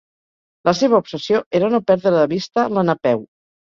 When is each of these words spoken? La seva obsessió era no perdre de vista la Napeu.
La 0.69 0.73
seva 0.77 1.01
obsessió 1.03 1.41
era 1.59 1.71
no 1.75 1.83
perdre 1.91 2.15
de 2.19 2.25
vista 2.35 2.67
la 2.79 2.87
Napeu. 2.89 3.23